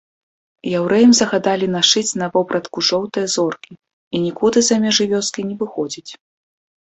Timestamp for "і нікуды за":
4.17-4.75